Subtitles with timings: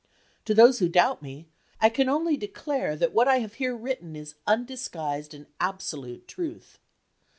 [0.45, 1.47] To those who doubt me,
[1.79, 6.79] I can only declare that what I have here written is undisguised and absolute truth.